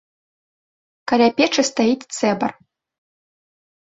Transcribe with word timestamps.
Каля 1.11 1.29
печы 1.41 1.63
стаіць 1.71 2.09
цэбар. 2.17 2.51